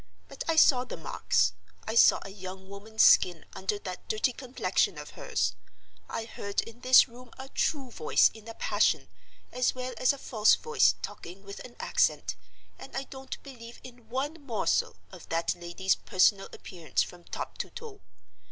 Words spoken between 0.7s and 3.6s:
the marks; I saw a young woman's skin